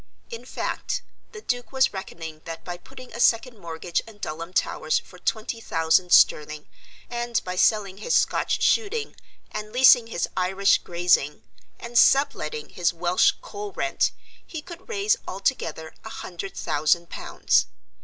[0.31, 4.97] In fact, the Duke was reckoning that by putting a second mortgage on Dulham Towers
[4.97, 6.65] for twenty thousand sterling,
[7.07, 9.15] and by selling his Scotch shooting
[9.51, 11.43] and leasing his Irish grazing
[11.79, 14.09] and sub letting his Welsh coal rent
[14.43, 17.67] he could raise altogether a hundred thousand pounds.